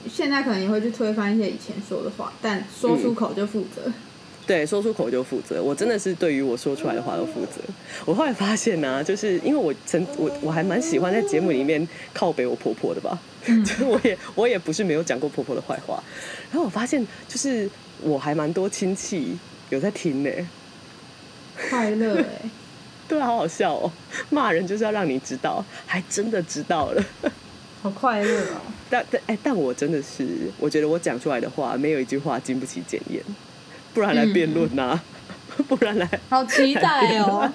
[0.08, 3.92] 现在可能也会去推翻一些以前说的话，但说出口就负责。
[4.46, 5.62] 对，说出口就负责。
[5.62, 7.60] 我真的是对于我说出来的话都负责。
[8.06, 16.02] 我后来发现呢、就是因为我曾我我还蛮喜欢在节目里面靠北我婆婆的吧， 就是我也我也不是没有讲过婆婆的坏话。
[16.50, 17.68] 然后我发现，就是
[18.00, 19.36] 我还蛮多亲戚
[19.68, 20.30] 有在听呢、
[21.68, 22.50] 快乐哎、
[23.08, 23.90] 对啊，好好笑哦！
[24.30, 27.02] 骂人就是要让你知道，还真的知道了。
[27.82, 28.60] 好快乐哦！
[28.90, 30.26] 但但哎，但我真的是，
[30.58, 33.22] 我觉得我讲出来的话，没有一句话经不起检验，
[33.94, 35.00] 不然来辩论呐，
[35.68, 37.50] 不然来好期待哦！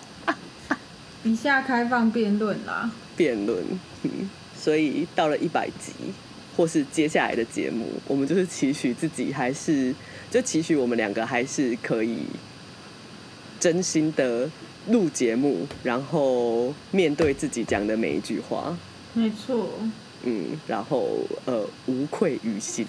[1.23, 2.89] 以下开放辩论啦。
[3.15, 3.63] 辩论。
[4.03, 5.93] 嗯，所以到了一百集，
[6.57, 9.93] 或是接下来的节目，我们就是期许自己还是，
[10.31, 12.19] 就期许我们两个还是可以
[13.59, 14.49] 真心的
[14.89, 18.75] 录节目，然后面对自己讲的每一句话。
[19.13, 19.69] 没错，
[20.23, 22.85] 嗯，然后呃，无愧于心，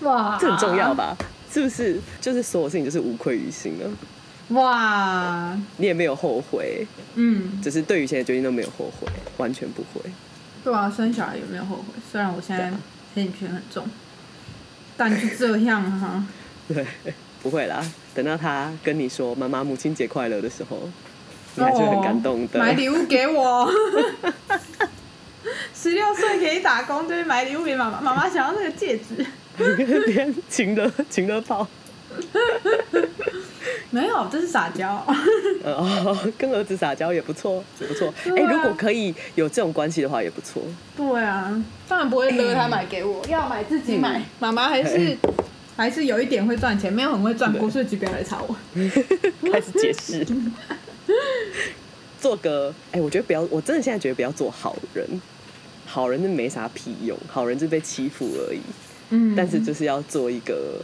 [0.00, 0.94] 哇，这很重要？
[0.94, 1.16] 吧？
[1.50, 1.98] 是不是？
[2.20, 3.90] 就是所有事情就是无愧于心了，
[4.60, 10.10] 哇，你也没有后悔，嗯，只是对于现在决定都没有后悔，完全不会。
[10.62, 11.84] 对啊，生小孩有没有后悔？
[12.12, 12.70] 虽然我现在
[13.14, 13.88] 黑眼圈很重，
[14.96, 16.26] 但就这样哈。
[16.68, 16.84] 对，
[17.42, 17.82] 不会啦。
[18.14, 20.90] 等到他跟你说“妈妈母亲节快乐”的时候，
[21.58, 22.60] 你还是很感动的。
[22.60, 23.70] 哦买礼物给我。
[25.74, 28.00] 十六岁可以打工，就是买礼物给妈妈。
[28.00, 29.24] 妈妈想要那个戒指，
[30.06, 31.66] 边情的情的炮，
[33.90, 35.02] 没有，这是撒娇。
[35.64, 38.12] 呃 哦，跟儿子撒娇也不错，也不错。
[38.24, 40.60] 哎、如果可以有这种关系的话，也不错。
[40.96, 44.20] 对啊，当然不会勒他买给我，要买自己买。
[44.40, 45.30] 妈妈还是哎
[45.76, 48.54] 还是有一点会赚钱，没有很会赚，国税局不要来查我。
[49.50, 50.26] 开始解释，
[52.20, 55.06] 做个哎、我觉得不要，我真的现在觉得不要做好人，
[55.86, 58.60] 好人是没啥屁用，好人是被欺负而已。
[59.10, 60.80] 嗯但是就是要做一个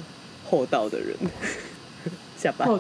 [0.49, 1.14] 厚道的人。
[2.38, 2.79] 下班，厚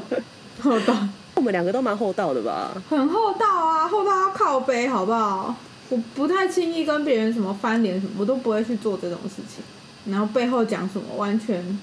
[0.60, 0.94] 厚道，
[1.34, 2.80] 我们两个都蛮厚道的吧？
[2.88, 5.54] 很厚道啊，厚道要靠背，好不好？
[5.88, 9.64] 我不太轻易跟别人什么翻脸什么，我都不会去做这种事情。
[10.12, 11.78] 然后背后讲什么，完全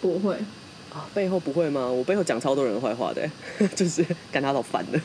[0.00, 0.34] 不会。
[0.92, 1.86] 啊，背后不会吗？
[1.86, 3.28] 我背后讲超多人的坏话的，
[3.74, 5.00] 就是感他老烦的，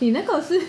[0.00, 0.60] 你那个是，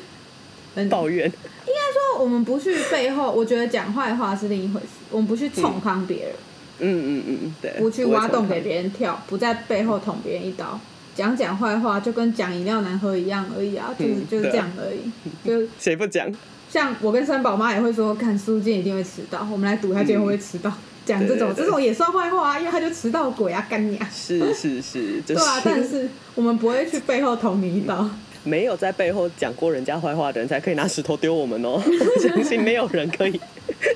[0.75, 1.25] 嗯，抱怨。
[1.25, 6.35] 应该说我们不去背后，我觉得讲坏话是另一回事，我们不去冲康别人，
[6.79, 8.63] 嗯嗯嗯嗯，对，不去挖洞给人。
[8.63, 10.79] 别人跳，不在背后捅别人一刀。
[11.13, 15.11] 讲讲坏话就跟讲饮料难喝一样而已啊，就是、嗯就是这样而已。
[15.45, 16.33] 就 谁不讲？
[16.69, 20.71] 像我跟三宝妈也会说，看苏今天一定会迟到，我们来赌他今天会不会迟到。
[21.05, 24.07] 讲这种这种也算坏话啊，因为他就迟到鬼啊，干你啊！
[24.13, 28.09] 是是是，就对啊，但是我们不会去背后捅你一刀。
[28.43, 31.81] 没有在背后讲过人家坏话的人，才可以拿石头丢我们哦。
[31.83, 33.39] 我 相信没有人可以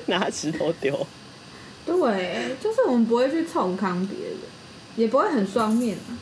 [0.06, 1.06] 拿石头丢。
[1.84, 4.36] 对，就是我们不会去冲康别人，
[4.96, 6.18] 也不会很双面啊。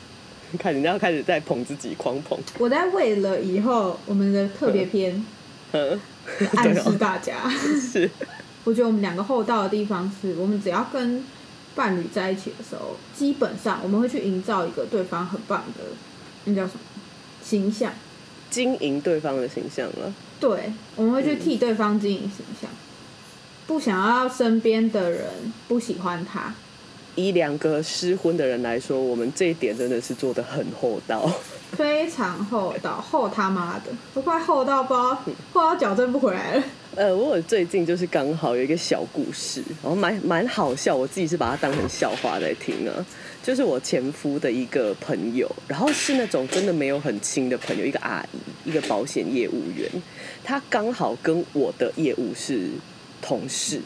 [0.59, 2.37] 看人家开始在捧自己，狂捧。
[2.59, 5.25] 我在为了以后我们的特别篇
[5.73, 5.99] 嗯，
[6.55, 8.09] 暗示大家， 是，
[8.63, 11.23] 我觉得我们两个厚道的地方是，我们只要跟
[11.75, 15.83] 伴侣在一起的时候，基本上我们会去营造一个对方很棒的，
[16.45, 16.79] 那叫什么
[17.43, 17.91] 形象？
[18.55, 20.13] 经营对方的形象了。
[20.39, 22.69] 对，我们会去替对方经营形象，
[23.67, 25.25] 不想要身边的人
[25.67, 26.55] 不喜欢他。
[27.15, 31.29] 以两个失婚的人来说，我们这一点真的是做的很厚道。
[31.73, 35.15] 非常厚道，厚他妈的，都快厚到不知道
[35.51, 36.63] 厚到矫正不回来了。
[36.95, 43.05] 呃，我有最近就是刚好有一个小故事，然后蛮蛮好笑，我自己是把它当成笑话在听啊。
[43.45, 49.87] 就是我前夫的一个朋友，然后是那种真的没有很亲的朋友，一个阿姨，一个保险业务员，
[50.43, 52.71] 她刚好跟我的业务是
[53.21, 53.79] 同事，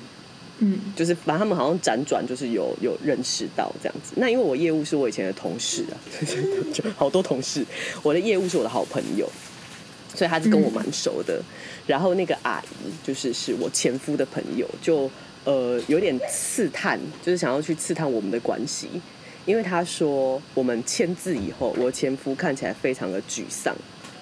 [0.59, 4.13] 嗯就是反正他们好像辗转就是有有认识到这样子。
[4.15, 5.93] 那因为我业务是我以前的同事啊，
[6.73, 7.65] 就 好多同事，
[8.01, 9.29] 我的业务是我的好朋友，
[10.15, 11.43] 所以他是跟我蛮熟的。
[11.85, 15.11] 然后那个阿姨就是是我前夫的朋友，就
[15.43, 18.87] 呃有点刺探，就是想要去刺探我们的关系。
[19.49, 23.75] 因为他说我们签字以后，我前夫看起来非常的沮丧，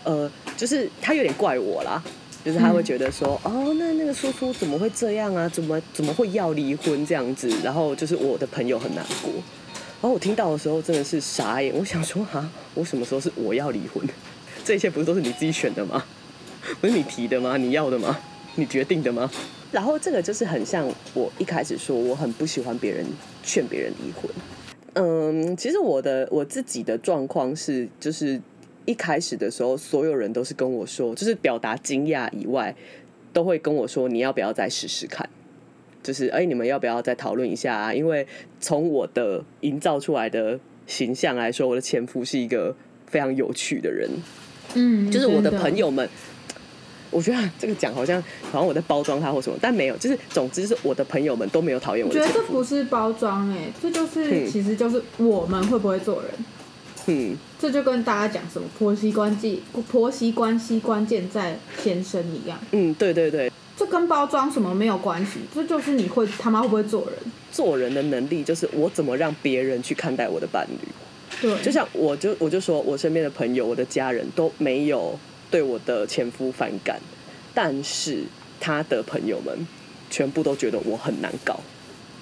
[0.05, 2.01] 呃，就是他有点怪我啦，
[2.45, 5.49] 就是他会觉得说，哦，那那个叔叔怎么会这样啊？
[5.49, 7.49] 怎么怎么会要离婚这样子？
[7.61, 9.29] 然后就是我的朋友很难过。
[9.99, 14.01] 然后我听到的时候真的是傻眼，我想说啊，我什么时候是我要离婚？
[14.63, 16.05] 这一切不是都是你自己选的吗？
[16.79, 17.57] 不是你提的吗？
[17.57, 18.17] 你要的吗？
[18.55, 19.29] 你决定的吗？
[19.73, 23.05] 然后这个就是很像我一开始说，我很不喜欢别人
[23.43, 24.31] 劝别人离婚。
[24.97, 28.41] 嗯，其实我的我自己的状况是，就是
[28.85, 32.75] 一开始的时候，所有人都是跟我说，就是表达惊讶以外，
[33.31, 35.29] 都会跟我说你要不要再试试看。
[36.01, 37.93] 就是哎、你们要不要再讨论一下啊？
[37.93, 38.25] 因为
[38.59, 44.09] 从我的营造出来的形象来说，我的前夫是一个非常有趣的人，
[44.75, 46.09] 嗯，就是我的朋友们。
[47.11, 52.31] 我觉得这个讲好像好像我在包装他或什么，但没有，就是总之是我的朋友们都没有讨厌我我觉得。
[52.33, 56.31] 这不是包装哎、这就是、嗯其实就是我们会不会做人。
[57.09, 67.31] 嗯，这就跟大家讲什么婆媳关系，婆媳关系关键在先生一样，嗯，对对对，这跟包装什么没有关系，这就是你会他妈会不会做人。
[67.49, 70.87] 做人的能力就是我怎么让别人去看待我的伴侣。
[71.41, 75.17] 对，就像我就我就说我身边的朋友，我的家人都没有
[75.49, 76.99] 对我的前夫反感，
[77.53, 78.23] 但是
[78.59, 79.67] 他的朋友们
[80.09, 81.59] 全部都觉得我很难搞。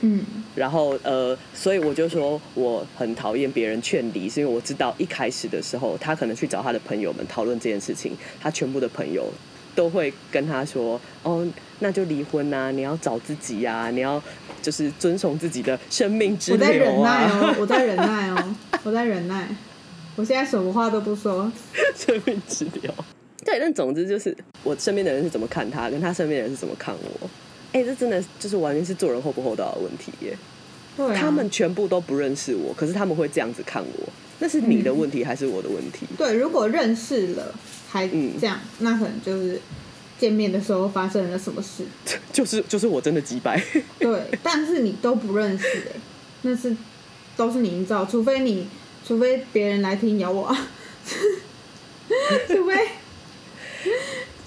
[0.02, 8.12] 嗯然后呃，所以我就说我很讨厌别人劝离，是因为我知道一开始的时候，他可能去找他的朋友们讨论这件事情，
[8.42, 9.32] 他全部的朋友
[9.74, 11.48] 都会跟他说：“哦，
[11.80, 14.22] 那就离婚啊，你要找自己呀、你要
[14.62, 19.48] 就是遵从自己的生命之我在忍耐啊，哦， 我在忍耐哦，我在忍耐，
[20.18, 21.50] 我现在什么话都不说。
[21.96, 22.94] 生命之流。”
[23.46, 27.30] 对，但总之就是我身边的人是怎么看他，跟他身边的人是怎么看我。
[27.72, 30.36] 哎、这真的就是完全是做人厚不厚道的问题耶。
[30.98, 36.08] 对、啊，他们全部都不认识我，可是他们会这样子看我，那是你的问题还是我的问题？
[36.18, 37.54] 对，如果认识了
[37.90, 39.60] 还嗯这样，那可能就是
[40.18, 41.84] 见面的时候发生了什么事。
[42.32, 43.62] 就是就是我真的击败，
[44.00, 46.00] 对，但是你都不认识哎、
[46.44, 46.76] 那是
[47.36, 48.66] 都是你营造，除非你，
[49.06, 50.68] 除非别人来听咬我啊，
[52.48, 52.88] 除非。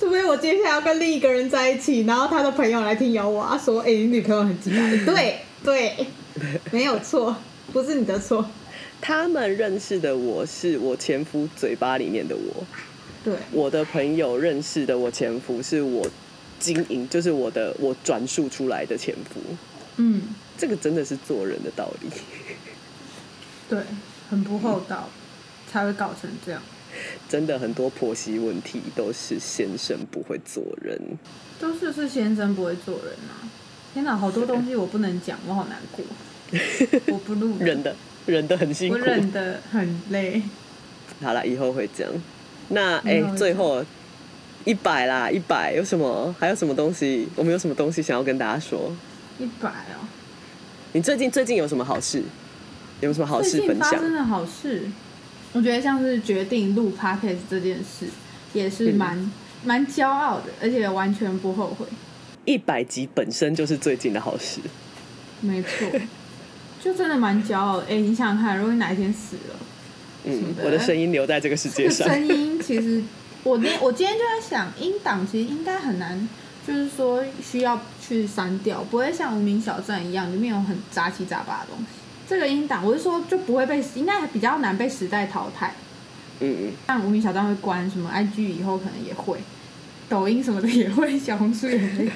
[0.09, 6.07] 除非我接下来要跟另一个人在一起，然后他的朋友来听咬我啊，说：“哎、你女朋友很鸡巴。”对对，
[6.72, 7.37] 没有错，
[7.74, 8.49] 不是你的错。
[9.03, 12.64] 他们认识的我是我前夫嘴巴里面的我，
[13.22, 16.09] 对，我的朋友认识的我前夫是我
[16.59, 19.39] 经营，就是我的我转述出来的前夫，
[19.99, 20.22] 嗯，
[20.57, 22.09] 这个真的是做人的道理。
[23.68, 23.78] 对，
[24.30, 25.11] 很不厚道，
[25.70, 26.62] 才会搞成这样。
[27.28, 31.01] 真的很多婆媳问题都是先生不会做人，
[31.61, 33.45] 都是是先生不会做人啊！
[33.95, 36.05] 天哪，好多东西我不能讲，我好难过。
[37.12, 37.95] 我不录忍的
[38.26, 39.05] 忍的很辛我苦。
[39.05, 40.43] 忍的很累。
[41.20, 42.12] 好了，以后会这样。
[42.68, 43.84] 那哎、最后
[44.64, 46.34] 一百啦，一百有什么？
[46.39, 47.28] 还有什么东西？
[47.36, 48.91] 我们有什么东西想要跟大家说？
[49.39, 50.09] 一百哦。
[50.93, 52.22] 你最近最近有什么好事？
[53.01, 53.91] 有什么好事分享？
[53.91, 54.89] 发生的好事，
[55.55, 58.07] 我觉得像是决定录 podcast 这件事，
[58.53, 59.32] 也是嗯蛮
[59.64, 61.86] 蛮骄傲的，而且完全不后悔。
[62.44, 64.61] 一百集本身就是最近的好事。
[65.40, 65.90] 没错，
[66.82, 67.86] 就真的蛮骄傲的。
[67.88, 69.57] 哎、你想想看，如果你哪一天死了，
[70.24, 72.09] 嗯，的我的声音留在这个世这个界上。
[72.12, 73.03] 声音其实，
[73.42, 76.28] 我那我今天就在想，音档其实应该很难，
[76.66, 81.86] 就是说需要去删掉，不会像无名小站一样，里面有很杂七杂八的东西。
[82.29, 85.72] 这个音档，我是说就不会被，应该比较难被时代淘汰。
[86.41, 89.39] 嗯嗯，像无名小站会关，什么 IG 以后可能也会，
[90.09, 92.11] 抖音什么的也会，小红书也会。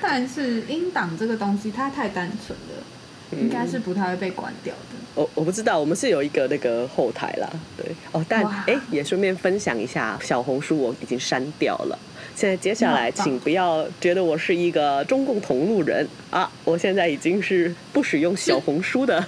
[0.00, 4.96] 但是音档这个东西它太单纯了，应该是不太会被关掉的。
[5.14, 11.98] 我我不知道，我们是有一个那个后台啦，对哦，但哇哎、也顺便分享一下，小红书我已经删掉了。
[12.40, 16.50] 现在接下来，请不要觉得我是一个中共同路人啊！
[16.64, 19.22] 我现在已经是不使用小红书的，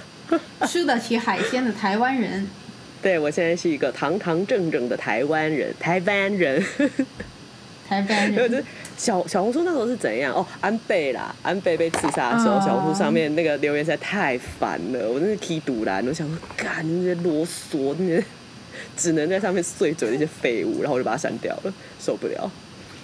[0.67, 2.49] 吃得起海鲜的台湾人，
[3.03, 6.65] 对我现在是一个堂堂正正的台湾人，台湾人。
[7.87, 8.63] 台湾人
[8.97, 10.33] 小小红书那时候是怎样？
[10.33, 16.01] 哦，安倍啦，安倍被刺杀的时候，哦小红书上面那个留言实在太烦了，我真是踢堵啦！
[16.03, 18.23] 我想说，干你那些啰嗦，那些
[18.97, 22.49] 只能在上面碎嘴那些废物，然后我就把它删掉了，受不了。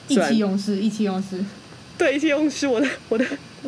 [0.10, 1.44] 意气用事，意气用事，
[1.98, 3.26] 对，意气用事，我的我的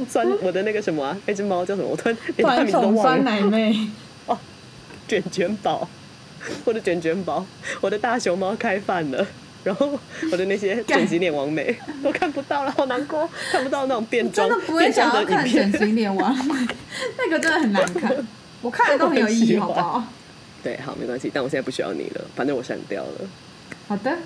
[0.09, 1.87] 酸，我的那个什么、啊，那只猫叫什么？
[1.87, 3.23] 我突然连它传名酸忘了。
[3.23, 3.89] 奶妹，
[4.25, 4.37] 哦
[5.07, 5.87] 卷卷宝，
[6.65, 7.45] 我的卷卷宝，
[7.79, 9.25] 我的大熊猫开饭了。
[9.63, 9.91] 然后
[10.31, 15.71] 我的那些整形脸王美都看不到了，好难过，看不到那种变装真的不会想要看整。
[15.77, 16.35] 形脸王，
[17.15, 18.27] 那个真的很难看，
[18.63, 20.03] 我看了都很有意义，好不好？
[20.63, 23.11] 对，好，没关系，但我现在不需要你了，反正我删掉了。
[23.87, 24.17] 好的。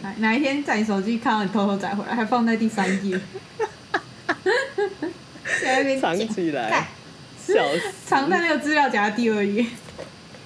[0.00, 3.18] 哪哪一天在你手机看到你偷偷载回来，还放在第三页，
[5.62, 6.88] 在那边藏起来，
[7.38, 7.92] 笑死！
[8.06, 9.64] 藏在那个资料夹的第二页。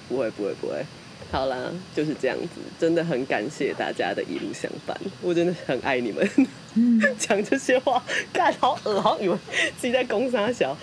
[0.07, 0.85] 不会，不会，不会。
[1.31, 1.55] 好啦，
[1.95, 6.27] 就是这样子，真的很感谢大家的一路相伴，我真的很爱你们。
[7.19, 8.03] 讲这些话，
[8.33, 9.37] 干好恶，好以为
[9.77, 10.75] 自己在攻杀小，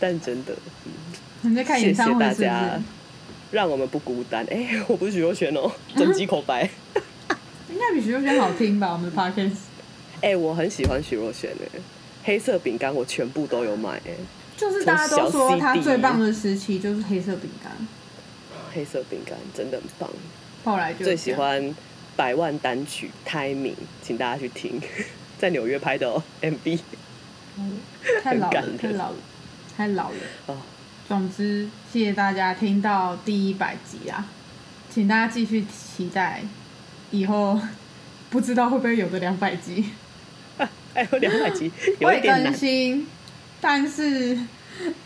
[0.00, 0.52] 但真的，
[1.42, 2.80] 你在看谢谢演唱会大家？，
[3.52, 4.44] 让我们不孤单。
[4.50, 6.68] 哎、我不是许若瑄哦，整集口白。
[7.72, 8.92] 应该比徐若瑄好听吧？
[8.92, 9.56] 我们的 podcast
[10.20, 11.80] 哎、我很喜欢徐若瑄哎，
[12.24, 14.12] 黑色饼干我全部都有买哎，
[14.56, 17.72] 就是大家都说她最棒的时期就是黑色饼干，
[18.72, 20.10] 黑色饼干真的很棒。
[20.64, 21.74] 后来就最喜欢
[22.14, 24.80] 百万单曲《Timing》，请大家去听，
[25.38, 26.78] 在纽约拍的哦 MV
[28.22, 29.16] 太老了，太老了，
[29.76, 30.16] 太老了。
[30.46, 30.56] 哦。
[31.08, 34.28] 总之，谢谢大家听到第一百集啊，
[34.88, 36.42] 请大家继续期待，
[37.12, 37.60] 以后
[38.30, 39.84] 不知道会不会有个两百集，
[40.94, 43.06] 哎呦，两百集 有会更一点难，新，
[43.60, 44.36] 但是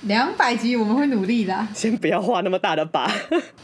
[0.02, 1.68] 两百集我们会努力的啊。
[1.74, 3.10] 先不要画那么大的靶。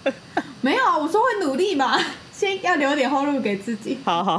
[0.60, 1.98] 没有啊，我说会努力嘛，
[2.32, 4.38] 先要留点后路给自己，好好，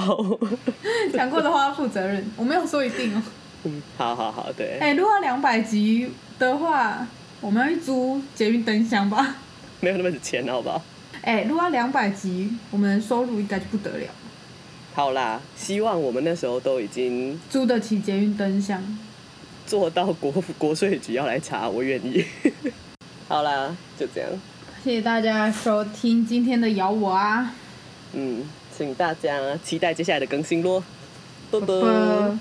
[1.13, 3.21] 讲过的话要负责任，我没有说一定哦。
[3.63, 7.07] 嗯，好好好，对，哎、如果两百集的话，
[7.39, 9.35] 我们要去租捷运灯箱吧。
[9.79, 10.81] 没有那么多钱，好不好？
[11.23, 14.07] 哎、如果要两百集，我们的收入应该就不得了，
[14.93, 18.83] 好啦，希望我们那时候都已经租得起捷运灯箱。
[19.65, 22.25] 做到国国税局要来查，我愿意。
[23.29, 24.29] 好啦，就这样，
[24.83, 27.53] 谢谢大家收听今天的咬我啊，
[28.11, 28.43] 嗯，
[28.77, 30.83] 请大家期待接下来的更新咯，
[31.49, 31.81] 啵啵。
[31.81, 32.39] 啵